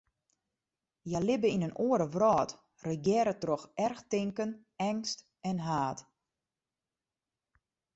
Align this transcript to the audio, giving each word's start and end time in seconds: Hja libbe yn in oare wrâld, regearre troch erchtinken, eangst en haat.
Hja 1.07 1.19
libbe 1.27 1.49
yn 1.55 1.65
in 1.67 1.77
oare 1.87 2.07
wrâld, 2.13 2.51
regearre 2.85 3.35
troch 3.41 3.65
erchtinken, 3.85 4.51
eangst 4.87 5.19
en 5.49 5.57
haat. 5.67 5.99